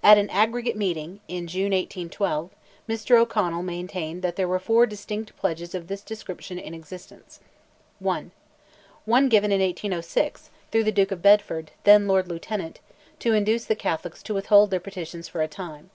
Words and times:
At 0.00 0.16
an 0.16 0.30
aggregate 0.30 0.76
meeting, 0.76 1.18
in 1.26 1.48
June, 1.48 1.72
1812, 1.72 2.52
Mr. 2.88 3.16
O'Connell 3.18 3.64
maintained 3.64 4.22
that 4.22 4.36
there 4.36 4.46
were 4.46 4.60
four 4.60 4.86
distinct 4.86 5.36
pledges 5.36 5.74
of 5.74 5.88
this 5.88 6.02
description 6.02 6.56
in 6.56 6.72
existence: 6.72 7.40
1. 7.98 8.30
One 9.06 9.28
given 9.28 9.50
in 9.50 9.60
1806, 9.60 10.50
through 10.70 10.84
the 10.84 10.92
Duke 10.92 11.10
of 11.10 11.20
Bedford, 11.20 11.72
then 11.82 12.06
Lord 12.06 12.28
Lieutenant, 12.28 12.78
to 13.18 13.32
induce 13.34 13.64
the 13.64 13.74
Catholics 13.74 14.22
to 14.22 14.34
withhold 14.34 14.70
their 14.70 14.78
petitions 14.78 15.26
for 15.26 15.42
a 15.42 15.48
time. 15.48 15.90